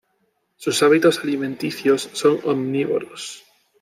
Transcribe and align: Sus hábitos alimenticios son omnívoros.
Sus 0.55 0.81
hábitos 0.81 1.19
alimenticios 1.19 2.09
son 2.13 2.39
omnívoros. 2.45 3.43